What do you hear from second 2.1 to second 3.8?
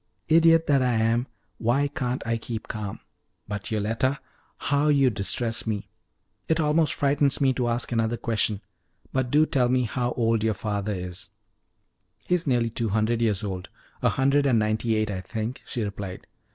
I keep calm! But,